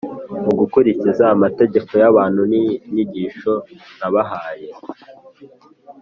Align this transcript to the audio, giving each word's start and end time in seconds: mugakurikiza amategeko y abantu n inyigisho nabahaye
mugakurikiza 0.43 1.23
amategeko 1.35 1.91
y 2.01 2.03
abantu 2.11 2.41
n 2.49 2.51
inyigisho 2.61 3.53
nabahaye 3.97 4.69